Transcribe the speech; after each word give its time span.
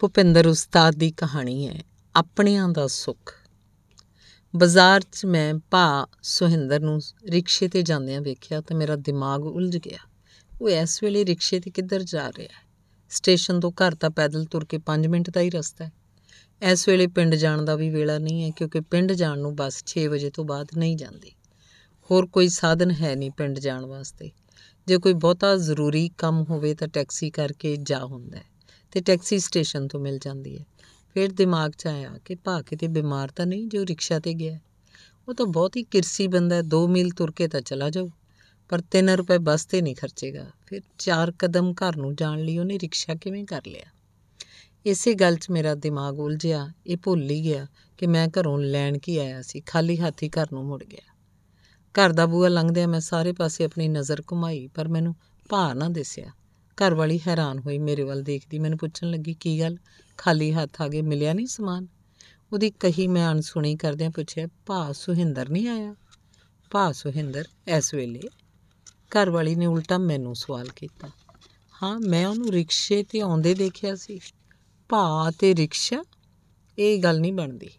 ਭੁਪਿੰਦਰ 0.00 0.46
ਉਸਤਾਦ 0.46 0.94
ਦੀ 0.94 1.10
ਕਹਾਣੀ 1.10 1.68
ਹੈ, 1.68 1.84
ਆਪਣਿਆਂ 2.16 2.68
ਦਾ 2.68 2.86
ਸੁੱਖ। 2.86 3.34
ਬਾਜ਼ਾਰ 4.56 5.00
'ਚ 5.12 5.26
ਮੈਂ 5.26 5.54
ਭਾ 5.70 6.06
ਸੁਹਿੰਦਰ 6.22 6.80
ਨੂੰ 6.80 7.00
ਰਿਕਸ਼ੇ 7.30 7.68
ਤੇ 7.68 7.82
ਜਾਂਦਿਆਂ 7.82 8.20
ਵੇਖਿਆ 8.20 8.60
ਤਾਂ 8.60 8.76
ਮੇਰਾ 8.76 8.96
ਦਿਮਾਗ 8.96 9.44
ਉਲਝ 9.44 9.76
ਗਿਆ। 9.76 9.98
ਉਹ 10.60 10.70
ਇਸ 10.70 11.02
ਵੇਲੇ 11.02 11.24
ਰਿਕਸ਼ੇ 11.24 11.60
ਤੇ 11.60 11.70
ਕਿੱਧਰ 11.70 12.02
ਜਾ 12.02 12.28
ਰਿਹਾ 12.28 12.58
ਹੈ? 12.60 12.66
ਸਟੇਸ਼ਨ 13.08 13.60
ਤੋਂ 13.60 13.70
ਘਰ 13.70 13.94
ਤਾਂ 13.94 14.10
ਪੈਦਲ 14.10 14.44
ਤੁਰ 14.44 14.64
ਕੇ 14.64 14.78
5 14.78 15.06
ਮਿੰਟ 15.06 15.30
ਦਾ 15.30 15.40
ਹੀ 15.40 15.50
ਰਸਤਾ 15.50 15.84
ਹੈ। 15.84 15.92
ਇਸ 16.62 16.88
ਵੇਲੇ 16.88 17.06
ਪਿੰਡ 17.06 17.34
ਜਾਣ 17.34 17.62
ਦਾ 17.62 17.74
ਵੀ 17.74 17.90
ਵੇਲਾ 17.90 18.18
ਨਹੀਂ 18.18 18.44
ਹੈ, 18.44 18.50
ਕਿਉਂਕਿ 18.50 18.80
ਪਿੰਡ 18.80 19.12
ਜਾਣ 19.12 19.38
ਨੂੰ 19.38 19.56
ਬੱਸ 19.56 19.82
6 19.86 20.06
ਵਜੇ 20.08 20.30
ਤੋਂ 20.30 20.44
ਬਾਅਦ 20.44 20.68
ਨਹੀਂ 20.76 20.96
ਜਾਂਦੀ। 20.96 21.32
ਹੋਰ 22.10 22.26
ਕੋਈ 22.26 22.48
ਸਾਧਨ 22.48 22.90
ਹੈ 22.90 23.14
ਨਹੀਂ 23.14 23.30
ਪਿੰਡ 23.30 23.58
ਜਾਣ 23.58 23.86
ਵਾਸਤੇ। 23.86 24.30
ਜੇ 24.86 24.98
ਕੋਈ 24.98 25.12
ਬਹੁਤਾ 25.12 25.56
ਜ਼ਰੂਰੀ 25.56 26.10
ਕੰਮ 26.18 26.44
ਹੋਵੇ 26.50 26.74
ਤਾਂ 26.74 26.88
ਟੈਕਸੀ 26.88 27.30
ਕਰਕੇ 27.30 27.76
ਜਾ 27.76 28.04
ਹੁੰਦਾ 28.04 28.38
ਹੈ। 28.38 28.57
ਤੇ 28.92 29.00
ਟੈਕਸੀ 29.00 29.38
ਸਟੇਸ਼ਨ 29.38 29.88
ਤੋਂ 29.88 30.00
ਮਿਲ 30.00 30.18
ਜਾਂਦੀ 30.18 30.58
ਹੈ। 30.58 30.64
ਫਿਰ 31.16 31.32
ਦਿਮਾਗ 31.32 31.70
'ਚ 31.70 31.86
ਆਇਆ 31.86 32.18
ਕਿ 32.24 32.34
ਭਾ 32.34 32.62
ਕਿਤੇ 32.62 32.88
ਬਿਮਾਰ 32.88 33.28
ਤਾਂ 33.28 33.46
ਨਹੀਂ 33.46 33.66
ਜੋ 33.68 33.84
ਰਿਕਸ਼ਾ 33.86 34.18
ਤੇ 34.18 34.34
ਗਿਆ 34.34 34.58
ਉਹ 35.28 35.34
ਤਾਂ 35.34 35.46
ਬਹੁਤ 35.46 35.76
ਹੀ 35.76 35.82
ਕਿਰਸੀ 35.82 36.26
ਬੰਦਾ 36.26 36.56
ਹੈ 36.56 36.62
2 36.62 36.86
ਮੀਲ 36.88 37.10
ਤੁਰ 37.10 37.30
ਕੇ 37.30 37.48
ਤਾਂ 37.48 37.60
ਚਲਾ 37.60 37.90
ਜਾਊ, 37.90 38.08
ਪਰ 38.68 38.80
3 38.80 39.16
ਰੁਪਏ 39.16 39.38
ਬੱਸ 39.38 39.64
ਤੇ 39.64 39.82
ਨਹੀਂ 39.82 39.96
ਖਰਚੇਗਾ। 39.96 40.50
ਫਿਰ 40.66 40.80
4 40.98 41.32
ਕਦਮ 41.38 41.72
ਘਰ 41.72 41.96
ਨੂੰ 41.96 42.14
ਜਾਣ 42.16 42.40
ਲਈ 42.40 42.58
ਉਹਨੇ 42.58 42.78
ਰਿਕਸ਼ਾ 42.78 43.14
ਕਿਵੇਂ 43.14 43.44
ਕਰ 43.44 43.62
ਲਿਆ? 43.66 43.84
ਇਸੇ 44.86 45.14
ਗੱਲ 45.14 45.36
'ਚ 45.36 45.50
ਮੇਰਾ 45.50 45.74
ਦਿਮਾਗ 45.74 46.18
ਉਲਝਿਆ, 46.18 46.72
ਇਹ 46.86 46.96
ਭੁੱਲ 46.96 47.30
ਹੀ 47.30 47.44
ਗਿਆ 47.44 47.66
ਕਿ 47.98 48.06
ਮੈਂ 48.06 48.28
ਘਰੋਂ 48.28 48.58
ਲੈਣ 48.58 48.98
ਕੀ 48.98 49.18
ਆਇਆ 49.18 49.42
ਸੀ, 49.42 49.60
ਖਾਲੀ 49.60 49.96
ਹੱਥੀ 49.96 50.28
ਘਰ 50.28 50.46
ਨੂੰ 50.52 50.64
ਮੁੜ 50.64 50.84
ਗਿਆ। 50.84 51.14
ਘਰ 51.94 52.12
ਦਾ 52.12 52.26
ਬੂਹਾ 52.26 52.48
ਲੰਘਦਿਆਂ 52.48 52.88
ਮੈਂ 52.88 53.00
ਸਾਰੇ 53.00 53.32
ਪਾਸੇ 53.32 53.64
ਆਪਣੀ 53.64 53.88
ਨਜ਼ਰ 53.88 54.22
ਘੁਮਾਈ, 54.32 54.66
ਪਰ 54.66 54.88
ਮੈਨੂੰ 54.88 55.14
ਭਾ 55.48 55.74
ਨਾ 55.74 55.88
ਦਿਸਿਆ। 55.88 56.32
ਘਰ 56.82 56.94
ਵਾਲੀ 56.94 57.20
ਹੈਰਾਨ 57.28 57.58
ਹੋਈ 57.58 57.78
ਮੇਰੇ 57.78 58.02
ਵੱਲ 58.02 58.22
ਦੇਖਦੀ। 58.22 58.58
ਮੈਨੂੰ 58.58 58.78
ਪੁੱਛਣ 58.78 59.10
ਲੱਗੀ, 59.10 59.34
ਕੀ 59.34 59.60
ਗੱਲ? 59.60 59.76
ਖਾਲੀ 60.16 60.52
ਹੱਥ 60.52 60.82
ਆ 60.82 60.88
ਗਏ 60.88 61.02
ਮਿਲਿਆ 61.02 61.32
ਨਹੀਂ 61.32 61.46
ਸਮਾਨ? 61.46 61.86
ਉਹਦੀ 62.52 62.70
ਕਹੀ 62.70 63.06
ਮੈਂ 63.06 63.32
ਅਣਸੁਣੀ 63.32 63.76
ਕਰਦਿਆਂ 63.76 64.10
ਪੁੱਛਿਆ, 64.10 64.48
ਭਾ 64.66 64.92
ਸੁਹਿੰਦਰ 64.92 65.48
ਨਹੀਂ 65.48 65.68
ਆਇਆ? 65.68 65.94
ਭਾ 66.70 66.92
ਸੁਹਿੰਦਰ, 66.92 67.44
ਇਸ 67.76 67.94
ਵੇਲੇ? 67.94 68.20
ਘਰ 68.94 69.30
ਵਾਲੀ 69.30 69.54
ਨੇ 69.54 69.66
ਉਲਟਾ 69.66 69.98
ਮੈਨੂੰ 69.98 70.34
ਸਵਾਲ 70.34 70.68
ਕੀਤਾ। 70.76 71.08
ਹਾਂ, 71.82 72.00
ਮੈਂ 72.00 72.26
ਉਹਨੂੰ 72.26 72.50
ਰਿਕਸ਼ੇ 72.50 73.02
ਤੇ 73.02 73.20
ਆਉਂਦੇ 73.20 73.54
ਦੇਖਿਆ 73.54 73.96
ਸੀ। 73.96 74.20
ਭਾ 74.88 75.30
ਤੇ 75.38 75.54
ਰਿਕਸ਼ਾ? 75.54 76.04
ਇਹ 76.78 77.02
ਗੱਲ 77.02 77.20
ਨਹੀਂ 77.20 77.32
ਬਣਦੀ। 77.32 77.70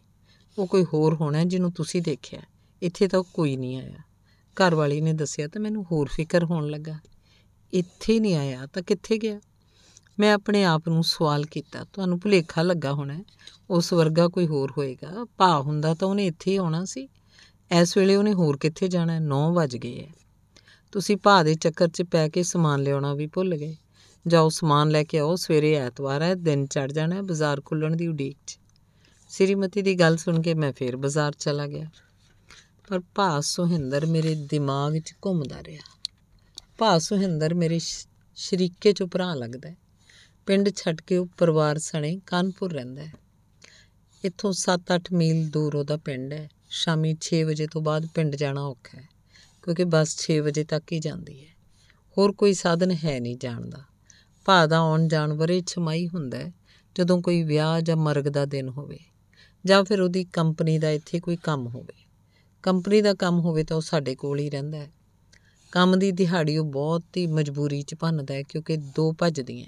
ਉਹ 0.57 0.67
ਕੋਈ 0.67 0.83
ਹੋਰ 0.83 1.15
ਹੋਣਾ 1.15 1.43
ਜਿਹਨੂੰ 1.43 1.71
ਤੁਸੀਂ 1.71 2.01
ਦੇਖਿਆ। 2.01 2.41
ਇੱਥੇ 2.81 3.07
ਤਾਂ 3.07 3.23
ਕੋਈ 3.33 3.57
ਨਹੀਂ 3.57 3.77
ਆਇਆ। 3.77 3.97
ਘਰ 4.55 4.75
ਵਾਲੀ 4.75 5.01
ਨੇ 5.01 5.13
ਦੱਸਿਆ 5.13 5.47
ਤਾਂ 5.47 5.61
ਮੈਨੂੰ 5.61 5.85
ਹੋਰ 5.91 6.09
ਫਿਕਰ 6.11 6.43
ਹੋਣ 6.43 6.67
ਲੱਗਾ। 6.67 6.99
ਇੱਥੇ 7.73 8.19
ਨਹੀਂ 8.19 8.35
ਆਇਆ, 8.35 8.65
ਤਾਂ 8.65 8.81
ਕਿੱਥੇ 8.81 9.17
ਗਿਆ? 9.17 9.39
ਮੈਂ 10.19 10.33
ਆਪਣੇ 10.33 10.63
ਆਪ 10.63 10.89
ਨੂੰ 10.89 11.03
ਸਵਾਲ 11.03 11.45
ਕੀਤਾ। 11.45 11.83
ਤੁਹਾਨੂੰ 11.83 12.19
ਭੁਲੇਖਾ 12.19 12.61
ਲੱਗਾ 12.61 12.93
ਹੋਣਾ 12.93 13.23
ਉਸ 13.69 13.93
ਵਰਗਾ 13.93 14.27
ਕੋਈ 14.27 14.47
ਹੋਰ 14.47 14.73
ਹੋਏਗਾ। 14.77 15.25
ਭਾ 15.37 15.59
ਹੁੰਦਾ 15.59 15.93
ਤਾਂ 15.93 16.07
ਉਹਨੇ 16.07 16.25
ਇੱਥੇ 16.25 16.51
ਹੀ 16.51 16.55
ਆਉਣਾ 16.55 16.85
ਸੀ। 16.85 17.09
ਇਸ 17.81 17.97
ਵੇਲੇ 17.97 18.15
ਉਹਨੇ 18.15 18.33
ਹੋਰ 18.33 18.57
ਕਿੱਥੇ 18.57 18.87
ਜਾਣਾ 18.87 19.19
9 19.19 19.53
ਵਜ 19.53 19.77
ਗਏ 19.77 19.99
ਐ 19.99 20.11
ਤੁਸੀਂ 20.91 21.17
ਭਾ 21.17 21.43
ਦੇ 21.43 21.55
ਚੱਕਰ 21.55 21.87
'ਚ 21.87 22.01
ਪੈ 22.01 22.29
ਕੇ 22.29 22.43
ਸਮਾਨ 22.43 22.83
ਲਿਆਉਣਾ 22.83 23.13
ਵੀ 23.13 23.27
ਭੁੱਲ 23.27 23.55
ਗਏ। 23.55 23.75
ਜਾਓ 24.27 24.49
ਸਮਾਨ 24.49 24.89
ਲੈ 24.89 25.03
ਕੇ 25.03 25.19
ਆਓ, 25.19 25.35
ਸਵੇਰੇ 25.35 25.75
ਐਤਵਾਰ 25.75 26.21
ਹੈ, 26.21 26.35
ਦਿਨ 26.35 26.65
ਚੜ 26.65 26.91
ਜਾਣਾ 26.91 27.15
ਹੈ 27.15 27.21
ਬਾਜ਼ਾਰ 27.21 27.61
ਖੁੱਲਣ 27.61 27.95
ਦੀ 27.95 28.07
ਉਡੀਕ 28.07 28.37
'ਚ। 28.47 28.59
ਸ੍ਰੀਮਤੀ 29.29 29.81
ਦੀ 29.81 29.95
ਗੱਲ 29.95 30.17
ਸੁਣ 30.17 30.41
ਕੇ 30.41 30.53
ਮੈਂ 30.53 30.73
ਫੇਰ 30.73 30.97
ਬਾਜ਼ਾਰ 30.97 31.31
ਚਲਾ 31.39 31.67
ਗਿਆ। 31.67 31.89
ਪਰ 32.87 33.01
ਭਾ 33.15 33.41
ਸੁਹਿੰਦਰ 33.41 34.05
ਮੇਰੇ 34.05 34.35
ਦਿਮਾਗ 34.35 34.97
'ਚ 34.97 35.13
ਘੁੰਮਦਾ 35.25 35.63
ਰਿਹਾ। 35.63 35.98
ਭਾ 36.79 36.97
ਸੁਹਿੰਦਰ 36.99 37.53
ਮੇਰੇ 37.53 37.77
ਸ਼ਰੀਕੇ 37.79 38.91
'ਚੋਂ 38.91 39.07
ਭਰਾ 39.07 39.33
ਲੱਗਦਾ 39.33 39.69
ਪਿੰਡ 40.45 40.69
ਛੱਡ 40.75 41.01
ਕੇ 41.01 41.17
ਉਹ 41.17 41.25
ਪਰਿਵਾਰ 41.37 41.77
ਸਣੇ 41.77 42.19
ਕਾਨਪੁਰ 42.25 42.73
ਰਹਿੰਦਾ 42.73 43.05
ਹੈ। 43.05 43.11
ਇੱਥੋਂ 44.23 44.51
7-8 44.53 45.11
ਮੀਲ 45.13 45.49
ਦੂਰ 45.49 45.75
ਉਹਦਾ 45.75 45.97
ਪਿੰਡ 45.97 46.33
ਹੈ। 46.33 46.49
ਸ਼ਾਮੀ 46.69 47.15
6 47.21 47.41
ਵਜੇ 47.43 47.67
ਤੋਂ 47.67 47.81
ਬਾਅਦ 47.81 48.05
ਪਿੰਡ 48.05 48.35
ਜਾਣਾ 48.35 48.61
ਔਖਾ 48.61 48.97
ਹੈ, 48.97 49.07
ਕਿਉਂਕਿ 49.63 49.83
ਬੱਸ 49.83 50.15
6 50.19 50.37
ਵਜੇ 50.39 50.63
ਤੱਕ 50.63 50.91
ਹੀ 50.91 50.99
ਜਾਂਦੀ 50.99 51.35
ਹੈ। 51.45 51.49
ਹੋਰ 52.17 52.31
ਕੋਈ 52.31 52.53
ਸਾਧਨ 52.53 52.91
ਹੈ 52.91 53.19
ਨਹੀਂ 53.19 53.35
ਜਾਣ 53.37 53.65
ਦਾ। 53.69 53.83
ਭਾ 54.45 54.65
ਦਾ 54.65 54.77
ਆਉਣ 54.77 55.07
ਜਾਣ 55.07 55.33
ਬਰੇ 55.33 55.61
ਛਮਾਈ 55.67 56.07
ਹੁੰਦਾ 56.07 56.37
ਹੈ, 56.37 56.53
ਜਦੋਂ 56.95 57.21
ਕੋਈ 57.21 57.43
ਵਿਆਹ 57.43 57.81
ਜਾਂ 57.81 57.95
ਮਰਗ 57.95 58.29
ਦਾ 58.29 58.45
ਦਿਨ 58.45 58.69
ਹੋਵੇ, 58.69 58.99
ਜਾਂ 59.65 59.83
ਫਿਰ 59.83 60.01
ਉਹਦੀ 60.01 60.23
ਕੰਪਨੀ 60.23 60.77
ਦਾ 60.79 60.91
ਇੱਥੇ 60.91 61.19
ਕੋਈ 61.19 61.35
ਕੰਮ 61.35 61.67
ਹੋਵੇ। 61.67 61.97
ਕੰਪਨੀ 62.63 63.01
ਦਾ 63.01 63.13
ਕੰਮ 63.13 63.39
ਹੋਵੇ 63.39 63.63
ਤਾਂ 63.63 63.77
ਉਹ 63.77 63.81
ਸਾਡੇ 63.81 64.15
ਕੋਲ 64.15 64.39
ਹੀ 64.39 64.49
ਰਹਿੰਦਾ 64.49 64.77
ਹੈ। 64.77 64.91
ਕੰਮ 65.71 65.99
ਦੀ 65.99 66.11
ਦਿਹਾੜੀ 66.11 66.57
ਉਹ 66.57 66.65
ਬਹੁਤ 66.65 67.17
ਹੀ 67.17 67.27
ਮਜਬੂਰੀ 67.27 67.81
'ਚ 67.81 67.95
ਭੰਨਦਾ 67.95 68.33
ਹੈ 68.33 68.43
ਕਿਉਂਕਿ 68.43 68.77
ਦੋ 68.77 69.11
ਭੱਜਦੀਆਂ 69.13 69.65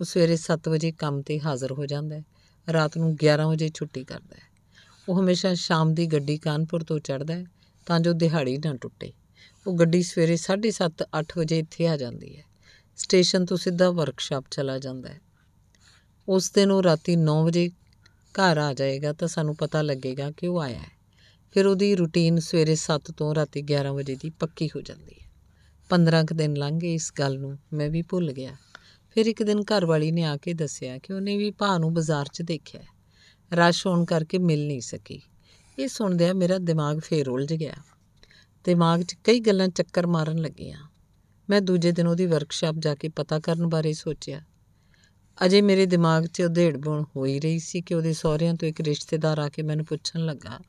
ਉਹ 0.00 0.04
ਸਵੇਰੇ 0.04 0.36
7 0.36 0.68
ਵਜੇ 0.68 0.92
ਕੰਮ 0.92 1.22
ਤੇ 1.22 1.40
ਹਾਜ਼ਰ 1.40 1.72
ਹੋ 1.72 1.86
ਜਾਂਦਾ 1.86 2.16
ਹੈ। 2.16 2.24
ਰਾਤ 2.72 2.98
ਨੂੰ 2.98 3.16
11 3.16 3.48
ਵਜੇ 3.48 3.70
ਛੁੱਟੀ 3.74 4.04
ਕਰਦਾ 4.04 4.36
ਹੈ। 4.36 4.42
ਉਹ 5.08 5.20
ਹਮੇਸ਼ਾ 5.20 5.54
ਸ਼ਾਮ 5.54 5.94
ਦੀ 5.94 6.06
ਗੱਡੀ 6.06 6.38
ਕਾਨਪੁਰ 6.38 6.84
ਤੋਂ 6.84 6.98
ਚੜ੍ਹਦਾ 6.98 7.34
ਹੈ 7.34 7.44
ਤਾਂ 7.86 8.00
ਜੋ 8.00 8.12
ਦਿਹਾੜੀ 8.12 8.58
ਨਾ 8.58 8.74
ਟੁੱਟੇ। 8.74 9.12
ਉਹ 9.66 9.74
ਗੱਡੀ 9.74 10.02
ਸਵੇਰੇ 10.02 10.36
7:30 10.36 11.04
8 11.18 11.38
ਵਜੇ 11.38 11.58
ਇੱਥੇ 11.58 11.88
ਆ 11.88 11.96
ਜਾਂਦੀ 11.96 12.36
ਹੈ। 12.36 12.42
ਸਟੇਸ਼ਨ 12.96 13.44
ਤੋਂ 13.44 13.56
ਸਿੱਧਾ 13.56 13.90
ਵਰਕਸ਼ਾਪ 13.90 14.44
ਚਲਾ 14.50 14.78
ਜਾਂਦਾ 14.78 15.08
ਹੈ। 15.08 15.20
ਉਸ 16.28 16.50
ਦਿਨ 16.50 16.70
ਉਹ 16.70 16.82
ਰਾਤੀ 16.82 17.16
9 17.16 17.44
ਵਜੇ 17.44 17.70
ਘਰ 18.34 18.58
ਆ 18.58 18.74
ਜਾਏਗਾ 18.74 19.12
ਤਾਂ 19.12 19.28
ਸਾਨੂੰ 19.28 19.56
ਪਤਾ 19.56 19.82
ਲੱਗੇਗਾ 19.82 20.30
ਕਿ 20.30 20.46
ਉਹ 20.46 20.60
ਆਇਆ 20.60 20.78
ਹੈ। 20.78 20.92
ਫਿਰ 21.52 21.66
ਉਹਦੀ 21.66 21.94
ਰੁਟੀਨ 21.94 22.38
ਸਵੇਰੇ 22.38 22.74
7 22.74 23.10
ਤੋਂ 23.10 23.34
ਰਾਤੀ 23.34 23.62
11 23.62 23.92
ਵਜੇ 23.92 24.14
ਦੀ 24.14 24.30
ਪੱਕੀ 24.30 24.68
ਹੋ 24.76 24.80
ਜਾਂਦੀ 24.80 25.14
ਹੈ। 25.20 25.23
15 25.88 26.24
ਕੁ 26.24 26.34
ਦਿਨ 26.34 26.56
ਲੰਘ 26.56 26.78
ਗਏ 26.78 26.94
ਇਸ 26.94 27.12
ਗੱਲ 27.18 27.38
ਨੂੰ, 27.38 27.58
ਮੈਂ 27.72 27.90
ਵੀ 27.90 28.02
ਭੁੱਲ 28.02 28.32
ਗਿਆ। 28.32 28.56
ਫਿਰ 29.10 29.26
ਇੱਕ 29.26 29.42
ਦਿਨ 29.42 29.60
ਘਰ 29.60 29.86
ਵਾਲੀ 29.86 30.12
ਨੇ 30.12 30.22
ਆ 30.24 30.36
ਕੇ 30.36 30.54
ਦੱਸਿਆ 30.54 30.98
ਕਿ 30.98 31.12
ਉਹਨੇ 31.12 31.36
ਵੀ 31.36 31.50
ਭਾ 31.50 31.78
ਨੂੰ 31.78 31.94
ਬਾਜ਼ਾਰ 31.94 32.28
'ਚ 32.32 32.42
ਦੇਖਿਆ। 32.42 32.80
ਰਸ਼ 33.52 33.86
ਹੋਣ 33.86 34.04
ਕਰਕੇ 34.04 34.38
ਮਿਲ 34.38 34.66
ਨਹੀਂ 34.66 34.80
ਸਕੀ। 34.80 35.22
ਇਹ 35.78 35.88
ਸੁਣਦਿਆਂ 35.88 36.34
ਮੇਰਾ 36.34 36.58
ਦਿਮਾਗ 36.58 37.00
ਫੇਰ 37.00 37.28
ਉਲਝ 37.28 37.52
ਗਿਆ। 37.52 37.74
ਦਿਮਾਗ 38.64 39.02
'ਚ 39.02 39.16
ਕਈ 39.24 39.40
ਗੱਲਾਂ 39.40 39.68
ਚੱਕਰ 39.68 40.06
ਮਾਰਨ 40.06 40.38
ਲੱਗੀਆਂ। 40.38 40.78
ਮੈਂ 41.50 41.60
ਦੂਜੇ 41.60 41.92
ਦਿਨ 41.92 42.06
ਉਹਦੀ 42.06 42.26
ਵਰਕਸ਼ਾਪ 42.26 42.74
ਜਾ 42.78 42.94
ਕੇ 42.94 43.08
ਪਤਾ 43.08 43.40
ਕਰਨ 43.40 43.66
ਬਾਰੇ 43.66 43.92
ਸੋਚਿਆ। 43.92 44.42
ਅਜੇ 45.46 45.62
ਮੇਰੇ 45.62 45.86
ਦਿਮਾਗ 45.86 46.26
'ਚ 46.26 46.42
ਉਧੇੜਬੁਣ 46.42 47.04
ਹੋ 47.16 47.24
ਹੀ 47.24 47.40
ਰਹੀ 47.40 47.58
ਸੀ 47.58 47.80
ਕਿ 47.80 47.94
ਉਹਦੇ 47.94 48.12
ਸਹੁਰਿਆਂ 48.12 48.54
ਤੋਂ 48.54 48.68
ਇੱਕ 48.68 48.80
ਰਿਸ਼ਤੇਦਾਰ 48.80 49.38
ਆ 49.38 49.48
ਕੇ 49.48 49.62
ਮੈਨੂੰ 49.62 49.84
ਪੁੱਛਣ 49.84 50.20
ਲੱਗਾ 50.20 50.60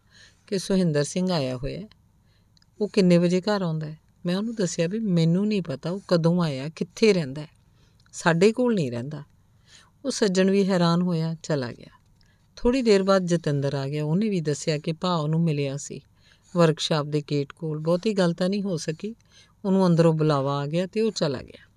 ਕਿ 0.47 0.59
ਸੁਹਿੰਦਰ 0.59 1.03
ਸਿੰਘ 1.03 1.31
ਆਇਆ 1.31 1.57
ਹੋਇਆ 1.57 1.81
ਉਹ 2.81 2.89
ਕਿੰਨੇ 2.89 3.17
ਵਜੇ 3.17 3.41
ਘਰ 3.41 3.61
ਆਉਂਦਾ 3.61 3.87
ਹੈ? 3.87 4.04
ਮੈਂ 4.25 4.37
ਉਹਨੂੰ 4.37 4.55
ਦੱਸਿਆ 4.55 4.87
ਵੀ 4.87 4.99
ਮੈਨੂੰ 4.99 5.47
ਨਹੀਂ 5.47 5.61
ਪਤਾ 5.61 5.89
ਉਹ 5.89 5.99
ਕਦੋਂ 6.07 6.43
ਆਇਆ, 6.43 6.69
ਕਿੱਥੇ 6.69 7.13
ਰਹਿੰਦਾ 7.13 7.41
ਹੈ। 7.41 7.49
ਸਾਡੇ 8.13 8.51
ਕੋਲ 8.51 8.75
ਨਹੀਂ 8.75 8.91
ਰਹਿੰਦਾ। 8.91 9.23
ਉਹ 10.05 10.11
ਸੱਜਣ 10.11 10.51
ਵੀ 10.51 10.69
ਹੈਰਾਨ 10.69 11.01
ਹੋਇਆ, 11.01 11.35
ਚਲਾ 11.43 11.71
ਗਿਆ। 11.71 11.99
ਥੋੜੀ 12.55 12.81
ਦੇਰ 12.81 13.03
ਬਾਅਦ 13.03 13.25
ਜਤਿੰਦਰ 13.25 13.75
ਆ 13.75 13.87
ਗਿਆ। 13.87 14.05
ਉਹਨੇ 14.05 14.29
ਵੀ 14.29 14.41
ਦੱਸਿਆ 14.41 14.77
ਕਿ 14.77 14.91
ਭਾ 14.91 15.15
ਉਹਨੂੰ 15.15 15.43
ਮਿਲਿਆ 15.43 15.77
ਸੀ 15.77 16.01
ਵਰਕਸ਼ਾਪ 16.55 17.05
ਦੇ 17.05 17.23
ਗੇਟ 17.31 17.53
ਕੋਲ। 17.53 17.79
ਬਹੁਤੀ 17.79 18.13
ਗੱਲ 18.13 18.33
ਤਾਂ 18.33 18.49
ਨਹੀਂ 18.49 18.61
ਹੋ 18.61 18.77
ਸਕੀ। 18.77 19.15
ਉਹਨੂੰ 19.65 19.87
ਅੰਦਰੋਂ 19.87 20.13
ਬੁਲਾਵਾ 20.13 20.57
ਆ 20.57 20.65
ਗਿਆ 20.65 20.87
ਤੇ 20.87 21.01
ਉਹ 21.01 21.11
ਚਲਾ 21.11 21.41
ਗਿਆ। 21.41 21.71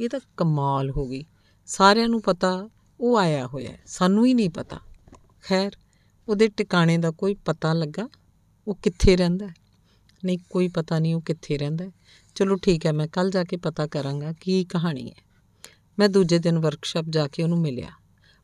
ਇਹ 0.00 0.08
ਤਾਂ 0.08 0.20
ਕਮਾਲ 0.36 0.90
ਹੋ 0.90 1.06
ਗਈ। 1.08 1.24
ਸਾਰਿਆਂ 1.66 2.08
ਨੂੰ 2.08 2.22
ਪਤਾ 2.22 2.68
ਉਹ 3.00 3.18
ਆਇਆ 3.18 3.46
ਹੋਇਆ 3.46 3.72
ਸਾਨੂੰ 3.86 4.26
ਹੀ 4.26 4.34
ਨਹੀਂ 4.34 4.50
ਪਤਾ। 4.50 4.80
ਖੈਰ, 5.44 5.70
ਉਹਦੇ 6.28 6.48
ਟਿਕਾਣੇ 6.48 6.98
ਦਾ 6.98 7.10
ਕੋਈ 7.10 7.34
ਪਤਾ 7.34 7.72
ਲੱਗਾ। 7.72 8.08
ਉਹ 8.68 8.74
ਕਿੱਥੇ 8.74 9.16
ਰਹਿੰਦਾ 9.16 9.48
ਨਹੀਂ, 10.24 10.38
ਕੋਈ 10.50 10.68
ਪਤਾ 10.68 10.98
ਨਹੀਂ 10.98 11.14
ਉਹ 11.14 11.20
ਕਿੱਥੇ 11.20 11.58
ਰਹਿੰਦਾ 11.58 11.84
ਚਲੋ 12.34 12.56
ਠੀਕ 12.56 12.86
ਹੈ, 12.86 12.92
ਮੈਂ 12.92 13.08
ਕੱਲ 13.08 13.30
ਜਾ 13.30 13.44
ਕੇ 13.44 13.56
ਪਤਾ 13.56 13.86
ਕਰਾਂਗਾ 13.86 14.32
ਕੀ 14.32 14.64
ਕਹਾਣੀ 14.64 15.10
ਹੈ। 15.10 15.14
ਮੈਂ 15.98 16.08
ਦੂਜੇ 16.08 16.38
ਦਿਨ 16.38 16.58
ਵਰਕਸ਼ਾਪ 16.58 17.04
ਜਾ 17.10 17.28
ਕੇ 17.28 17.42
ਉਹਨੂੰ 17.42 17.60
ਮਿਲਿਆ। 17.60 17.90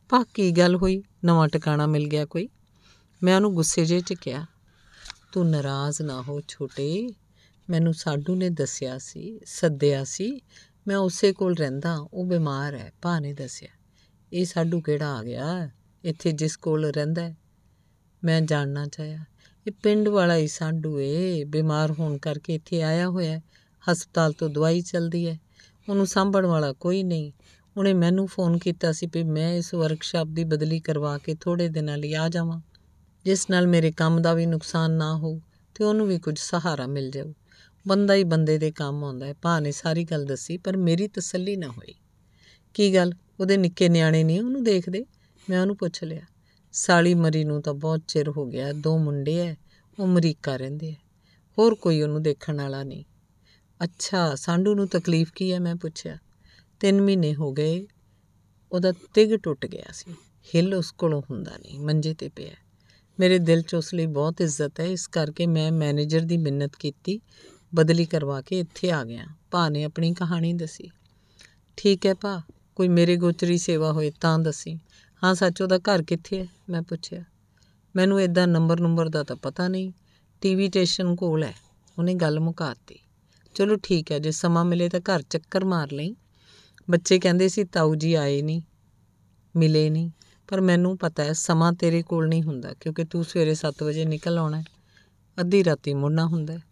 ਪਾ 0.09 0.25
ਕੀ 0.35 0.51
ਗੱਲ 0.51 0.77
ਹੋਈ? 0.77 1.03
ਨਵਾਂ 1.25 1.49
ਟਿਕਾਣਾ 1.49 1.87
ਮਿਲ 1.87 2.09
ਗਿਆ 2.09 2.27
ਕੋਈ? 2.27 2.49
ਮੈਂ 3.23 3.37
ਉਹਨੂੰ 3.37 3.55
ਗੁੱਸੇ 3.55 3.85
ਜੇ 3.85 4.01
'ਚ 4.01 4.13
ਕਿਹਾ, 4.13 4.47
ਤੂੰ 5.33 5.51
ਨਾਰਾਜ਼ 5.51 6.03
ਨਾ 6.03 6.23
ਹੋ 6.23 6.41
ਛੋਟੇ। 6.49 7.09
ਮੈਨੂੰ 7.71 7.95
ਸਾਡੂ 7.95 8.35
ਨੇ 8.35 8.49
ਦੱਸਿਆ 8.49 8.99
ਸੀ, 8.99 9.41
ਸੱਦਿਆ 9.47 10.05
ਸੀ। 10.05 10.41
ਮੈਂ 10.89 10.97
ਉਸੇ 10.97 11.33
ਕੋਲ 11.33 11.55
ਰਹਿੰਦਾ, 11.55 11.97
ਉਹ 12.15 12.27
ਬਿਮਾਰ 12.27 12.75
ਹੈ, 12.75 12.93
ਭਾ 13.03 13.21
ਨੇ 13.21 13.33
ਦੱਸਿਆ। 13.33 13.69
ਇਹ 14.33 14.45
ਸਾਡੂ 14.45 14.81
ਕਿਹੜਾ 14.81 15.17
ਆ 15.17 15.23
ਗਿਆ? 15.23 15.71
ਇੱਥੇ 16.05 16.33
ਜਿਸ 16.33 16.57
ਕੋਲ 16.57 16.85
ਰਹਿੰਦਾ 16.85 17.35
ਮੈਂ 18.25 18.41
ਜਾਣਨਾ 18.41 18.87
ਚਾਹਿਆ 18.87 19.25
ਇਹ 19.67 19.73
ਪਿੰਡ 19.83 20.09
ਵਾਲਾ 20.09 20.37
ਹੀ 20.37 20.47
ਸਾਡੂ 20.47 21.01
ਏ, 21.01 21.45
ਬਿਮਾਰ 21.45 21.93
ਹੋਣ 21.93 22.19
ਕਰਕੇ 22.19 22.55
ਇੱਥੇ 22.55 22.83
ਆਇਆ 22.83 23.09
ਹੋਇਆ 23.09 23.41
ਹਸਪਤਾਲ 23.93 24.33
ਤੋਂ 24.33 24.49
ਦਵਾਈ 24.49 24.81
ਚਲਦੀ 24.81 25.29
ਹੈ। 25.29 25.41
ਉਹਨੂੰ 25.89 26.07
ਸਾਂਭਣ 26.07 26.47
ਵਾਲਾ 26.47 26.73
ਕੋਈ 26.73 27.03
ਨਹੀਂ। 27.03 27.33
ਉਹਨੇ 27.77 27.95
ਮੈਨੂੰ 27.95 28.27
ਫੋਨ 28.27 28.59
ਕੀਤਾ 28.59 28.93
ਸੀ 28.93 29.07
ਵੀ 29.07 29.23
ਮੈਂ 29.23 29.55
ਇਸ 29.55 29.75
ਵਰਕਸ਼ਾਪ 29.75 30.27
ਦੀ 30.27 30.45
ਬਦਲੀ 30.45 30.81
ਕਰਵਾ 30.81 31.19
ਕੇ 31.19 31.35
ਥੋੜੇ 31.41 31.69
ਦਿਨਾਂ 31.69 31.99
ਲਈ 31.99 32.15
ਆ 32.15 32.29
ਜਾਵਾਂ। 32.29 32.61
ਜਿਸ 33.25 33.51
ਨਾਲ 33.51 33.67
ਮੇਰੇ 33.67 33.93
ਕੰਮ 33.93 34.23
ਦਾ 34.23 34.35
ਵੀ 34.35 34.47
ਨੁਕਸਾਨ 34.47 34.91
ਨਾ 34.91 35.17
ਹੋ 35.17 35.41
ਤੇ 35.75 35.85
ਉਹਨੂੰ 35.85 36.07
ਵੀ 36.07 36.19
ਕੁਝ 36.19 36.39
ਸਹਾਰਾ 36.39 36.87
ਮਿਲ 36.87 37.11
ਜਾਊ। 37.11 37.33
ਬੰਦਾ 37.89 38.15
ਹੀ 38.15 38.25
ਬੰਦੇ 38.25 38.59
ਦੇ 38.59 38.71
ਕੰਮ 38.71 39.05
ਆਉਂਦਾ 39.05 39.27
ਹੈ। 39.27 39.35
ਭਾ 39.43 39.61
ਨੇ 39.61 39.73
ਸਾਰੀ 39.73 40.05
ਗੱਲ 40.05 40.25
ਦੱਸੀ, 40.25 40.57
ਪਰ 40.59 40.77
ਮੇਰੀ 40.77 41.09
ਤਸੱਲੀ 41.09 41.57
ਨਾ 41.57 41.69
ਹੋਈ। 41.69 41.95
ਕੀ 42.75 42.95
ਗੱਲ? 42.95 43.13
ਉਹਦੇ 43.41 43.57
ਨਿੱਕੇ 43.57 43.89
ਨਿਆਣੇ 43.89 44.25
ਨਹੀਂ 44.25 44.41
ਉਹਨੂੰ 44.41 44.65
ਦੇਖਦੇ? 44.65 45.07
ਮੈਂ 45.51 45.61
ਉਹਨੂੰ 45.61 45.77
ਪੁੱਛ 45.77 46.05
ਲਿਆ। 46.05 46.21
ਸਾਲੀ 46.79 47.15
ਮਰੀ 47.15 47.45
ਨੂੰ 47.45 47.63
ਤਾਂ 47.63 47.75
ਬਹੁਤ 47.75 48.01
ਚਿਰ 48.09 48.29
ਹੋ 48.29 48.47
ਗਿਆ, 48.47 48.73
ਦੋ 48.73 48.99
ਮੁੰਡੇ 48.99 49.47
ਐ, 49.47 49.55
ਉਹ 49.99 50.05
ਅਮਰੀਕਾ 50.05 50.57
ਰਹਿੰਦੇ 50.57 50.91
ਐ। 50.91 50.95
ਹੋਰ 51.59 51.75
ਕੋਈ 51.75 52.03
ਉਹਨੂੰ 52.03 52.23
ਦੇਖਣ 52.23 52.57
ਵਾਲਾ 52.57 52.83
ਨਹੀਂ। 52.83 53.05
ਅੱਛਾ 53.85 54.35
ਸਾਂਢੂ 54.35 54.75
ਨੂੰ 54.75 54.89
ਤਕਲੀਫ 54.89 55.33
ਕੀ 55.33 55.53
ਹੈ 55.53 55.61
ਮੈਂ 55.61 55.77
ਪੁੱਛਿਆ। 55.77 56.19
ਤਿੰਨ 56.81 57.01
ਮਹੀਨੇ 57.01 57.35
ਹੋ 57.35 57.53
ਗਏ, 57.53 57.87
ਉਹਦਾ 58.73 58.93
ਤਿਗ 59.15 59.35
ਟੁੱਟ 59.43 59.67
ਗਿਆ 59.67 59.93
ਸੀ। 59.93 60.15
ਹਿੱਲ 60.55 60.75
ਉਸ 60.75 60.93
ਕੋਲੋਂ 60.93 61.23
ਹੁੰਦਾ 61.31 61.57
ਨਹੀਂ, 61.57 61.81
ਮੰਜੇ 61.81 62.15
ਤੇ 62.15 62.29
ਪਿਆ। 62.29 62.55
ਮੇਰੇ 63.21 63.39
ਦਿਲ 63.39 63.63
'ਚ 63.63 63.75
ਉਸ 63.75 63.95
ਲਈ 63.95 64.07
ਬਹੁਤ 64.07 64.41
ਇੱਜ਼ਤ 64.41 64.81
ਹੈ 64.81 64.85
ਇਸ 64.85 65.07
ਕਰਕੇ 65.07 65.47
ਮੈਂ 65.47 65.73
ਮੈਨੇਜਰ 65.73 66.21
ਦੀ 66.21 66.37
ਮਿੰਨਤ 66.37 66.77
ਕੀਤੀ, 66.77 67.21
ਬਦਲੀ 67.75 68.05
ਕਰਵਾ 68.05 68.43
ਕੇ 68.43 68.59
ਇੱਥੇ 68.59 68.91
ਆ 68.91 69.05
ਗਿਆ। 69.05 69.27
ਭਾ 69.51 69.69
ਨੇ 69.69 69.85
ਆਪਣੀ 69.85 70.15
ਕਹਾਣੀ 70.15 70.53
ਦੱਸੀ। 70.53 70.91
ਠੀਕ 71.77 72.07
ਹੈ 72.07 72.15
ਭਾ, 72.15 72.43
ਕੋਈ 72.75 72.89
ਮੇਰੇ 72.89 73.17
ਗੋਚਰੀ 73.17 73.59
ਸੇਵਾ 73.59 73.93
ਹੋਏ 73.93 74.13
ਤਾਂ 74.21 74.39
ਦੱਸੀ। 74.39 74.79
ਹਾਂ, 75.25 75.35
ਸੱਚ 75.35 75.63
ਉਹਦਾ 75.63 75.79
ਘਰ 75.79 76.03
ਕਿੱਥੇ 76.03 76.41
ਹੈ? 76.41 76.47
ਮੈਂ 76.69 76.83
ਪੁੱਛਿਆ। 76.83 77.25
ਮੈਨੂੰ 77.97 78.23
ਇਦਾਂ 78.23 78.47
ਨੰਬਰ 78.47 78.81
ਨੰਬਰ 78.81 79.09
ਦਾ 79.09 79.23
ਤਾਂ 79.23 79.37
ਪਤਾ 79.37 79.69
ਨਹੀਂ। 79.69 79.93
ਟੀਵੀ 80.41 80.69
ਸਟੇਸ਼ਨ 80.69 81.17
ਕੋਲ 81.17 81.43
ਹੈ। 81.43 81.55
ਉਹਨੇ 81.99 82.15
ਗੱਲ 82.15 82.41
ਮੁਕਾਤੀ। 82.41 82.99
ਚਲੋ 83.55 83.77
ਠੀਕ 83.83 84.13
ਹੈ, 84.13 84.19
ਜੇ 84.19 84.31
ਸਮਾਂ 84.31 84.65
ਮਿਲੇ 84.65 84.89
ਤਾਂ 84.89 85.01
ਘਰ 85.01 85.23
ਚੱਕਰ 85.23 85.65
ਮਾਰ 85.65 85.93
ਲਈ। 85.93 86.17
ਬੱਚੇ 86.91 87.19
ਕਹਿੰਦੇ 87.19 87.49
ਸੀ, 87.49 87.65
ਤਾਊ 87.65 87.95
ਜੀ 87.95 88.15
ਆਏ 88.15 88.43
ਨਹੀਂ, 88.43 88.63
ਮਿਲੇ 89.57 89.91
ਨਹੀਂ। 89.91 90.11
ਪਰ 90.49 90.61
ਮੈਨੂੰ 90.61 90.99
ਪਤਾ 90.99 91.25
ਹੈ, 91.25 91.33
ਸਮਾਂ 91.33 91.73
ਤੇਰੇ 91.73 92.03
ਕੋਲ 92.03 92.29
ਨਹੀਂ 92.29 92.43
ਹੁੰਦਾ, 92.43 92.75
ਕਿਉਂਕਿ 92.81 93.05
ਤੂੰ 93.05 93.25
ਸਵੇਰੇ 93.25 93.55
7 93.55 93.83
ਵਜੇ 93.83 94.05
ਨਿਕਲ 94.05 94.39
ਆਉਣਾ 94.39 94.61
ਹੈ। 94.61 94.65
ਅੱਧੀ 95.41 95.65
ਰਾਤੀ 95.65 95.95
ਮੁੜਨਾ 95.95 96.27
ਹੁੰਦਾ 96.27 96.55
ਹੈ। 96.55 96.63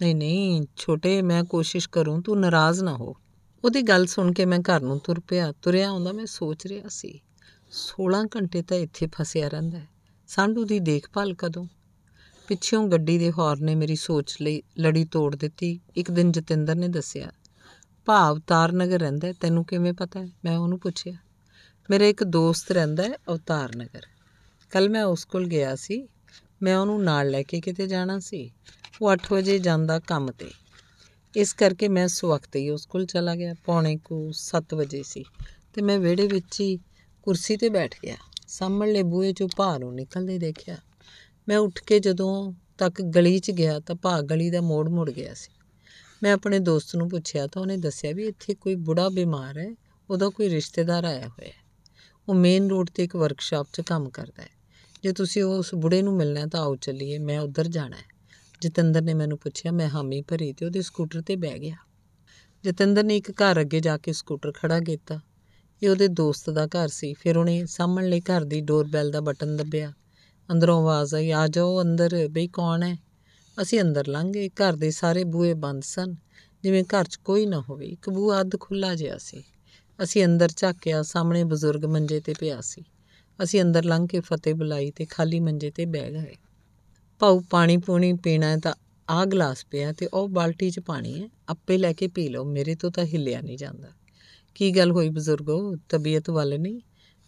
ਨਹੀਂ 0.00 0.16
ਨਹੀਂ, 0.16 0.62
ਛੋਟੇ, 0.76 1.22
ਮੈਂ 1.22 1.44
ਕੋਸ਼ਿਸ਼ 1.44 1.88
ਕਰੂੰ, 1.88 2.22
ਤੂੰ 2.22 2.40
ਨਾਰਾਜ਼ 2.40 2.82
ਨਾ 2.82 2.96
ਹੋ। 2.96 3.16
ਉਹਦੀ 3.64 3.82
ਗੱਲ 3.82 4.06
ਸੁਣ 4.06 4.32
ਕੇ 4.32 4.44
ਮੈਂ 4.44 4.58
ਘਰ 4.58 4.80
ਨੂੰ 4.80 4.98
ਤੁਰ 4.98 5.20
ਪਿਆ। 5.20 5.52
ਤੁਰਿਆ 5.52 5.88
ਆਉਂਦਾ, 5.88 6.12
ਮੈਂ 6.12 6.26
ਸੋਚ 6.26 6.66
ਰਿਹਾ 6.66 6.88
ਸੀ। 6.88 7.20
16 7.74 8.26
ਘੰਟੇ 8.36 8.62
ਤਾਂ 8.62 8.76
ਇੱਥੇ 8.76 9.08
ਫਸਿਆ 9.14 9.48
ਰਹਿੰਦਾ 9.48 9.78
ਹੈ। 9.78 9.88
ਸਾਂਢੂ 10.26 10.64
ਦੀ 10.64 10.78
ਦੇਖਭਾਲ 10.80 11.34
ਕਦੋਂ? 11.34 11.64
ਪਿੱਛੋਂ 12.48 12.86
ਗੱਡੀ 12.88 13.18
ਦੇ 13.18 13.30
ਹੌਰਨ 13.32 13.64
ਨੇ 13.64 13.74
ਮੇਰੀ 13.74 13.96
ਸੋਚ 13.96 14.36
ਲਈ 14.42 14.62
ਲੜੀ 14.78 15.04
ਤੋੜ 15.04 15.36
ਦਿੱਤੀ। 15.36 15.78
ਇੱਕ 15.96 16.10
ਦਿਨ 16.10 16.32
ਜਤਿੰਦਰ 16.32 16.74
ਨੇ 16.74 16.88
ਦੱਸਿਆ, 16.88 17.30
ਭਾਵ 18.06 18.34
ਅਵਤਾਰ 18.34 18.72
ਨਗਰ 18.72 19.00
ਰਹਿੰਦਾ 19.00 19.28
ਹੈ, 19.28 19.32
ਤੈਨੂੰ 19.32 19.64
ਕਿਵੇਂ 19.64 19.92
ਪਤਾ 19.92 20.20
ਹੈ? 20.20 20.28
ਮੈਂ 20.44 20.56
ਉਹਨੂੰ 20.58 20.78
ਪੁੱਛਿਆ, 20.78 21.14
ਮੇਰਾ 21.90 22.04
ਇੱਕ 22.04 22.24
ਦੋਸਤ 22.24 22.72
ਰਹਿੰਦਾ 22.72 23.02
ਹੈ 23.02 23.14
ਅਵਤਾਰ 23.28 23.76
ਨਗਰ 23.76 24.06
ਕੱਲ 24.70 24.88
ਮੈਂ 24.88 25.04
ਉਸ 25.04 25.24
ਕੋਲ 25.24 25.46
ਗਿਆ 25.46 25.74
ਸੀ, 25.76 26.08
ਮੈਂ 26.62 26.76
ਉਹਨੂੰ 26.78 27.02
ਨਾਲ 27.04 27.30
ਲੈ 27.30 27.42
ਕੇ 27.42 27.60
ਕਿਤੇ 27.60 27.86
ਜਾਣਾ 27.86 28.18
ਸੀ। 28.18 28.50
ਉਹ 29.02 29.12
8 29.12 29.32
ਵਜੇ 29.32 29.58
ਜਾਂਦਾ 29.58 29.98
ਕੰਮ 29.98 30.30
ਤੇ। 30.30 30.50
ਇਸ 31.36 31.52
ਕਰਕੇ 31.52 31.88
ਮੈਂ 31.88 32.04
ਉਸ 32.04 32.24
ਵਕਤ 32.24 32.56
ਹੀ 32.56 32.70
ਉਸ 32.70 32.86
ਕੋਲ 32.86 33.06
ਚਲਾ 33.06 33.34
ਗਿਆ। 33.34 33.54
ਪੌਣੇ 33.64 33.96
ਕੁ 34.04 34.30
7 34.32 34.74
ਵਜੇ 34.74 35.02
ਸੀ 35.02 35.24
ਤੇ 35.72 35.82
ਮੈਂ 35.82 35.98
ਵਿਹੜੇ 35.98 36.26
ਵਿੱਚ 36.26 36.60
ਹੀ 36.60 36.78
ਕੁਰਸੀ 37.24 37.56
ਤੇ 37.56 37.68
ਬੈਠ 37.68 37.94
ਗਿਆ। 38.04 38.16
ਸਾਹਮਣੇ 38.48 39.02
ਬੂਹੇ 39.02 39.32
ਚੋਂ 39.32 39.48
ਭਾਰ 39.56 39.78
ਨੂੰ 39.78 39.94
ਨਿਕਲਦੇ 39.94 40.38
ਦੇਖਿਆ। 40.38 40.76
ਮੈਂ 41.48 41.58
ਉੱਠ 41.58 41.80
ਕੇ 41.84 41.98
ਜਦੋਂ 41.98 42.52
ਤੱਕ 42.78 43.02
ਗਲੀ 43.02 43.38
'ਚ 43.38 43.50
ਗਿਆ 43.50 43.80
ਤਾਂ 43.80 43.94
ਭਾ 43.94 44.20
ਗਲੀ 44.20 44.50
ਦਾ 44.50 44.60
ਮੋੜ 44.60 44.88
ਮੁੜ 44.88 45.10
ਗਿਆ 45.10 45.34
ਸੀ। 45.34 45.52
ਮੈਂ 46.22 46.32
ਆਪਣੇ 46.32 46.58
ਦੋਸਤ 46.58 46.96
ਨੂੰ 46.96 47.08
ਪੁੱਛਿਆ 47.10 47.46
ਤਾਂ 47.46 47.62
ਉਹਨੇ 47.62 47.76
ਦੱਸਿਆ 47.76 48.12
ਵੀ 48.12 48.26
ਇੱਥੇ 48.26 48.54
ਕੋਈ 48.54 48.74
ਬੁੜਾ 48.74 49.08
ਬਿਮਾਰ 49.08 49.58
ਹੈ, 49.58 49.74
ਉਹਦਾ 50.10 50.28
ਕੋਈ 50.28 50.48
ਰਿਸ਼ਤੇਦਾਰ 50.48 51.04
ਆਇਆ 51.04 51.28
ਹੋਇਆ 51.28 51.48
ਹੈ। 51.48 51.64
ਉਹ 52.28 52.34
ਮੇਨ 52.34 52.70
ਰੋਡ 52.70 52.90
ਤੇ 52.94 53.04
ਇੱਕ 53.04 53.16
ਵਰਕਸ਼ਾਪ 53.16 53.68
'ਚ 53.72 53.80
ਕੰਮ 53.80 54.10
ਕਰਦਾ 54.10 54.42
ਹੈ। 54.42 54.48
ਜੇ 55.02 55.12
ਤੁਸੀਂ 55.12 55.42
ਉਸ 55.42 55.74
ਬੁੜੇ 55.74 56.02
ਨੂੰ 56.02 56.16
ਮਿਲਣਾ 56.16 56.40
ਹੈ 56.40 56.46
ਤਾਂ 56.46 56.60
ਆਓ 56.60 56.76
ਚੱਲੀਏ, 56.76 57.18
ਮੈਂ 57.18 57.40
ਉੱਧਰ 57.40 57.68
ਜਾਣਾ 57.68 57.96
ਹੈ। 57.96 58.14
ਜਤਿੰਦਰ 58.60 59.02
ਨੇ 59.02 59.14
ਮੈਨੂੰ 59.14 59.38
ਪੁੱਛਿਆ, 59.38 59.72
ਮੈਂ 59.72 59.88
ਹਾਮੀ 59.88 60.22
ਭਰੀ 60.22 60.52
ਤੇ 60.52 60.66
ਉਹਦੇ 60.66 60.82
ਸਕੂਟਰ 60.82 61.22
ਤੇ 61.22 61.36
ਬਹਿ 61.36 61.58
ਗਿਆ। 61.58 61.76
ਜਤਿੰਦਰ 62.64 63.04
ਨੇ 63.04 63.16
ਇੱਕ 63.16 63.30
ਘਰ 63.30 63.60
ਅੱਗੇ 63.60 63.80
ਜਾ 63.80 63.98
ਕੇ 63.98 64.12
ਸਕੂਟਰ 64.12 64.52
ਖੜਾ 64.52 64.80
ਕੀਤਾ। 64.80 65.20
ਇਹ 65.84 65.90
ਉਹਦੇ 65.90 66.08
ਦੋਸਤ 66.08 66.50
ਦਾ 66.50 66.66
ਘਰ 66.66 66.88
ਸੀ। 66.88 67.14
ਫਿਰ 67.14 67.38
ਉਹਨੇ 67.38 67.66
ਸਾਹਮਣੇ 67.66 68.20
ਘਰ 68.20 68.44
ਦੀ 68.44 68.60
ਡੋਰਬੈਲ 68.60 69.10
ਦਾ 69.10 69.20
ਬਟਨ 69.20 69.56
ਦੱਬਿਆ। 69.56 69.92
ਅੰਦਰੋਂ 70.52 70.82
ਆਵਾਜ਼ 70.82 71.14
ਆਈ, 71.14 71.30
ਆ 71.30 71.48
ਜਾਓ 71.48 71.82
ਅੰਦਰ, 71.82 72.28
ਬਈ 72.30 72.48
ਕੌਣ 72.48 72.82
ਹੈ? 72.82 72.98
ਅਸੀਂ 73.62 73.80
ਅੰਦਰ 73.80 74.06
ਲੰਘ 74.06 74.32
ਗਏ 74.32 74.48
ਘਰ 74.48 74.72
ਦੇ 74.72 74.90
ਸਾਰੇ 74.90 75.24
ਬੂਹੇ 75.24 75.54
ਬੰਦ 75.54 75.82
ਸਨ। 75.82 76.14
ਜਿਵੇਂ 76.62 76.84
ਘਰ 76.84 77.04
'ਚ 77.04 77.16
ਕੋਈ 77.16 77.46
ਨਾ 77.46 77.62
ਹੋਵੇ, 77.70 77.86
ਇੱਕ 77.86 78.10
ਬੂਹਾ 78.10 78.40
ਅੱਧ 78.40 78.50
ਖੁੱਲਾ 78.60 78.94
ਜਿਹਾ 78.94 79.18
ਸੀ। 79.18 79.42
ਅਸੀਂ 80.02 80.24
ਅੰਦਰ 80.24 80.48
ਝਾਕਿਆ, 80.56 81.02
ਸਾਹਮਣੇ 81.02 81.44
ਬਜ਼ੁਰਗ 81.44 81.84
ਮੰਜੇ 81.84 82.20
ਤੇ 82.20 82.34
ਪਿਆ 82.40 82.60
ਸੀ। 82.60 82.84
ਅਸੀਂ 83.42 83.62
ਅੰਦਰ 83.62 83.84
ਲੰਘ 83.84 84.06
ਕੇ 84.06 84.20
ਫਤਿਹ 84.20 84.54
ਬੁਲਾਈ 84.54 84.90
ਤੇ 84.90 85.04
ਖਾਲੀ 85.04 85.40
ਮੰਜੇ 85.40 85.70
ਤੇ 85.70 85.86
ਬਹਿ 85.86 86.12
ਗਏ। 86.12 86.36
ਭਾਊ, 87.18 87.40
ਪਾਣੀ 87.50 87.76
ਪੂਣੀ 87.76 88.12
ਪੀਣਾ 88.12 88.46
ਹੈ 88.46 88.56
ਤਾਂ 88.56 88.74
ਆਹ 89.10 89.26
ਗਲਾਸ 89.26 89.66
ਪਿਆ 89.70 89.92
ਤੇ 89.92 90.08
ਉਹ 90.14 90.28
ਬਾਲਟੀ 90.28 90.70
'ਚ 90.70 90.80
ਪਾਣੀ 90.80 91.22
ਹੈ, 91.22 91.28
ਆਪੇ 91.48 91.78
ਲੈ 91.78 91.92
ਕੇ 91.92 92.08
ਪੀ 92.08 92.28
ਲਓ, 92.28 92.44
ਮੇਰੇ 92.44 92.74
ਤੋਂ 92.74 92.90
ਤਾਂ 92.90 93.04
ਹਿੱਲਿਆ 93.04 93.40
ਨਹੀਂ 93.40 93.58
ਜਾਂਦਾ। 93.58 93.88
ਕੀ 94.54 94.76
ਗੱਲ 94.76 94.90
ਹੋਈ 94.90 95.08
ਬਜ਼ੁਰਗੋ? 95.08 95.76
ਤਬੀਅਤ 95.88 96.30
ਵੱਲ 96.30 96.60
ਨਹੀਂ? 96.60 96.80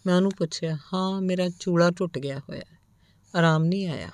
ਮੈਂ 0.05 0.15
ਉਹਨੂੰ 0.15 0.31
ਪੁੱਛਿਆ, 0.37 0.77
ਹਾਂ, 0.93 1.21
ਮੇਰਾ 1.21 1.49
ਚੂੜਾ 1.59 1.91
ਟੁੱਟ 1.91 2.17
ਗਿਆ 2.17 2.39
ਹੋਇਆ 2.39 2.59
ਹੈ। 2.59 2.79
ਆਰਾਮ 3.35 3.63
ਨਹੀਂ 3.63 3.87
ਆਇਆ। 3.87 4.09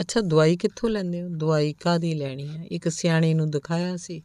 ਅੱਛਾ, 0.00 0.20
ਦਵਾਈ 0.20 0.56
ਕਿੱਥੋਂ 0.56 0.90
ਲੈਂਦੇ 0.90 1.22
ਹੋ? 1.22 1.28
ਦਵਾਈ 1.28 1.72
ਕਾਦੀ 1.72 2.14
ਲੈਣੀ 2.14 2.48
ਹੈ? 2.48 2.64
ਇੱਕ 2.64 2.88
ਸਿਆਣੀ 2.88 3.34
ਨੂੰ 3.34 3.50
ਦਿਖਾਇਆ 3.50 3.96
ਸੀ। 3.96 4.22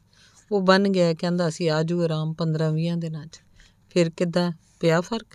ਉਹ 0.51 0.61
ਬਨ 0.61 0.87
ਗਿਆ, 0.87 1.13
ਕਹਿੰਦਾ 1.13 1.49
ਸੀ 1.49 1.67
ਆਜੂ 1.67 2.03
ਆਰਾਮ 2.03 2.33
15-20 2.33 2.97
ਦਿਨਾਂ 2.97 3.25
'ਚ। 3.25 3.41
ਫਿਰ 3.89 4.09
ਕਿੱਦਾਂ? 4.09 4.51
ਪਿਆ 4.79 5.01
ਫ਼ਰਕ? 5.01 5.27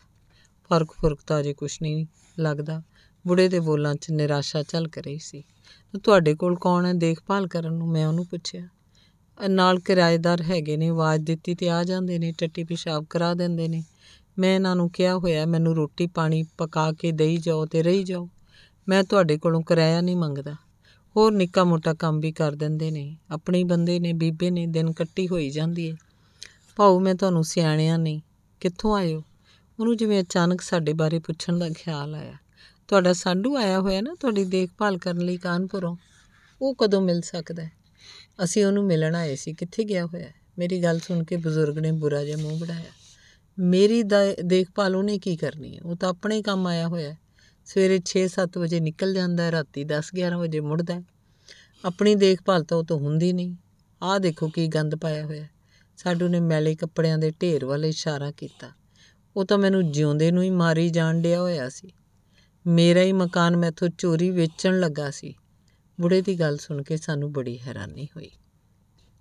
ਫ਼ਰਕ 0.69 0.93
ਫ਼ਰਕ 0.93 1.19
ਤਾਂ 1.27 1.41
ਅਜੇ 1.41 1.55
ਕੁਛ 1.55 1.82
ਨਹੀਂ 1.82 2.06
ਲੱਗਦਾ। 2.38 2.82
ਬੁੜੇ 3.27 3.49
ਦੇ 3.49 3.61
ਬੋਲਾਂ 3.61 3.94
'ਚ 3.94 4.11
ਨਿਰਾਸ਼ਾ 4.11 4.62
ਝਲਕ 4.62 4.99
ਰਹੀ 4.99 5.19
ਸੀ। 5.19 5.43
ਤੁਹਾਡੇ 6.05 6.35
ਕੋਲ 6.35 6.56
ਕੌਣ 6.56 6.87
ਹੈ? 6.87 6.93
ਦੇਖਭਾਲ 6.93 7.47
ਕਰਨ 7.47 7.75
ਨੂੰ? 7.75 7.88
ਮੈਂ 7.88 8.06
ਉਹਨੂੰ 8.06 8.27
ਪੁੱਛਿਆ। 8.27 8.69
ਨਾਲ 9.49 9.79
ਕਿਰਾਏਦਾਰ 9.79 10.43
ਹੈਗੇ 10.43 10.77
ਨੇ, 10.77 10.89
ਆਵਾਜ਼ 10.89 11.23
ਦਿੱਤੀ 11.23 11.55
ਤੇ 11.55 11.71
ਆ 11.71 11.85
ਜਾਂਦੇ 11.85 12.19
ਨੇ, 12.19 12.33
ਟੱਟੀ 12.33 12.65
ਪਿਸ਼ਾਬ 12.65 13.07
ਕਰਾ 13.11 13.35
ਦਿੰਦੇ 13.35 13.69
ਨੇ। 13.69 13.85
ਮੈਂ 14.39 14.55
ਇਹਨਾਂ 14.55 14.77
ਨੂੰ 14.77 14.91
ਕਿਹਾ 14.91 15.15
ਹੋਇਆ, 15.15 15.47
ਮੈਨੂੰ 15.47 15.77
ਰੋਟੀ 15.77 16.07
ਪਾਣੀ 16.07 16.45
ਪਕਾ 16.59 16.93
ਕੇ 16.93 17.13
ਦੇਈ 17.13 17.37
ਜਾਓ 17.37 17.67
ਤੇ 17.67 17.83
ਰਹੀ 17.83 18.05
ਜਾਓ। 18.05 18.29
ਮੈਂ 18.89 19.05
ਤੁਹਾਡੇ 19.05 19.39
ਕੋਲੋਂ 19.39 19.63
ਕਿਰਾਇਆ 19.63 20.01
ਨਹੀਂ 20.01 20.17
ਮੰਗਦਾ। 20.17 20.53
ਹੋਰ 21.17 21.33
ਨਿੱਕਾ 21.33 21.65
ਮੋਟਾ 21.65 21.95
ਕੰਮ 21.95 22.21
ਵੀ 22.21 22.33
ਕਰ 22.33 22.53
ਦਿੰਦੇ 22.53 22.91
ਨੇ। 22.91 23.17
ਆਪਣੇ 23.31 23.65
ਬੰਦੇ 23.65 24.01
ਨੇ, 24.01 24.13
ਬੀਬੇ 24.13 24.51
ਨੇ, 24.51 24.67
ਦਿਨ 24.67 24.93
ਕੱਟੀ 24.93 25.29
ਹੋਈ 25.29 25.51
ਜਾਂਦੀ 25.51 25.91
ਹੈ 25.91 25.97
ਭਾਉ 26.77 27.01
ਮੈਂ 27.01 27.15
ਤੁਹਾਨੂੰ 27.15 27.45
ਸਿਆਣਿਆ 27.45 27.97
ਨਹੀਂ 27.97 28.21
ਕਿੱਥੋਂ 28.61 28.97
ਆਏ 28.97 29.15
ਹੋ? 29.15 29.23
ਉਹਨੂੰ 29.81 29.97
ਜਿਵੇਂ 29.97 30.23
ਅਚਾਨਕ 30.23 30.61
ਸਾਡੇ 30.61 30.93
ਬਾਰੇ 30.93 31.19
ਪੁੱਛਣ 31.19 31.59
ਦਾ 31.59 31.69
ਖਿਆਲ 31.69 32.15
ਆਇਆ। 32.15 32.33
ਤੁਹਾਡਾ 32.89 33.13
ਸਾਡੂ 33.13 33.57
ਆਇਆ 33.57 33.81
ਹੋਇਆ 33.81 34.01
ਨਾ, 34.01 34.15
ਤੁਹਾਡੀ 34.21 34.45
ਦੇਖਭਾਲ 34.45 34.99
ਕਰਨ 34.99 35.19
ਲਈ 35.19 35.37
ਕਾਨਪੁਰੋਂ? 35.37 35.97
ਉਹ 36.63 36.75
ਕਦੋਂ 36.75 37.01
ਮਿਲ 37.01 37.21
ਸਕਦਾ 37.21 37.65
ਹੈ? 37.65 37.80
ਅਸੀਂ 38.45 38.65
ਉਹਨੂੰ 38.65 38.85
ਮਿਲਣ 38.85 39.15
ਆਏ 39.15 39.37
ਸੀ, 39.37 39.53
ਕਿੱਥੇ 39.53 39.85
ਗਿਆ 39.85 40.05
ਹੋਇਆ 40.07 40.29
ਮੇਰੀ 40.59 40.83
ਗੱਲ 40.83 40.99
ਸੁਣ 40.99 41.25
ਕੇ 41.25 41.37
ਬਜ਼ੁਰਗ 41.37 41.79
ਨੇ 41.79 41.93
ਬੁਰਾ 41.93 42.25
ਜਿਹਾ 42.25 42.37
ਮੂੰਹ 42.37 42.59
ਬਣਾਇਆ। 42.59 42.93
ਮੇਰੀ 43.59 44.03
ਦੇਖਭਾਲ 44.45 44.97
ਉਹਨੇ 44.97 45.19
ਕੀ 45.19 45.37
ਕਰਨੀ 45.37 45.77
ਹੈ? 45.77 45.83
ਉਹ 45.83 45.97
ਤਾਂ 45.97 46.09
ਆਪਣੇ 46.09 46.41
ਕੰਮ 46.43 46.67
ਆਇਆ 46.67 46.89
ਹੋਇਆ 46.89 47.15
ਸਵੇਰੇ 47.67 48.01
6-7 48.07 48.59
ਵਜੇ 48.59 48.81
ਨਿਕਲ 48.81 49.15
ਜਾਂਦਾ 49.15 49.43
ਹੈ, 49.43 49.53
ਰਾਤੀ 49.53 49.85
10-11 49.85 50.39
ਵਜੇ 50.39 50.61
ਮੁੜਦਾ 50.61 50.95
ਹੈ। 50.95 51.03
ਆਪਣੀ 51.85 52.15
ਦੇਖਭਾਲ 52.15 52.65
ਤਾਂ 52.65 52.79
ਉਹ 52.79 52.85
ਤੋਂ 52.85 52.99
ਹੁੰਦੀ 52.99 53.33
ਨਹੀਂ। 53.33 53.55
ਆਹ 54.03 54.19
ਦੇਖੋ 54.19 54.49
ਕੀ 54.49 54.67
ਗੰਦ 54.67 54.97
ਪਾਇਆ 54.97 55.25
ਹੋਇਆ 55.25 55.47
ਸਾਡੂ 55.97 56.29
ਨੇ 56.29 56.41
ਮੈਲੇ 56.41 56.75
ਕੱਪੜਿਆਂ 56.75 57.19
ਦੇ 57.19 57.33
ਢੇਰ 57.43 57.65
ਵੱਲ 57.65 57.85
ਇਸ਼ਾਰਾ 57.85 58.31
ਕੀਤਾ। 58.31 58.71
ਉਹ 59.37 59.45
ਤਾਂ 59.45 59.59
ਮੈਨੂੰ 59.59 59.91
ਜਿਉਂਦੇ 59.93 60.31
ਨੂੰ 60.31 60.43
ਹੀ 60.43 60.51
ਮਾਰੀ 60.51 60.89
ਜਾਣ 60.91 61.21
ਡਿਆ 61.21 61.41
ਹੋਇਆ 61.41 61.69
ਸੀ। 61.69 61.93
ਮੇਰਾ 62.67 63.03
ਹੀ 63.03 63.13
ਮਕਾਨ 63.13 63.56
ਮੈਥੋਂ 63.56 63.89
ਚੋਰੀ 63.99 64.31
ਵੇਚਣ 64.31 64.81
ਲੱਗਾ 64.81 65.11
ਸੀ। 65.11 65.35
ਬੁੜੇ 66.01 66.21
ਦੀ 66.23 66.41
ਗੱਲ 66.41 66.57
ਸੁਣ 66.57 66.83
ਕੇ 66.83 66.97
ਸਾਨੂੰ 66.97 67.33
ਬੜੀ 67.33 67.59
ਹੈਰਾਨੀ 67.59 68.07
ਹੋਈ। 68.07 68.31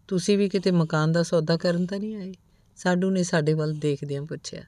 ਤੁਸੀਂ 0.09 0.37
ਵੀ 0.37 0.49
ਕਿਤੇ 0.49 0.71
ਮਕਾਨ 0.71 1.11
ਦਾ 1.11 1.23
ਸੌਦਾ 1.23 1.57
ਕਰਨ 1.57 1.85
ਤਾਂ 1.85 1.99
ਨਹੀਂ 1.99 2.15
ਆਏ? 2.15 2.33
ਸਾਡੂ 2.77 3.09
ਨੇ 3.09 3.23
ਸਾਡੇ 3.23 3.53
ਵੱਲ 3.53 3.73
ਦੇਖਦਿਆਂ 3.73 4.21
ਪੁੱਛਿਆ, 4.23 4.63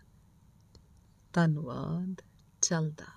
ਧੰਨਵਾਦ, 1.33 2.21
ਚੱਲਦਾ। 2.61 3.11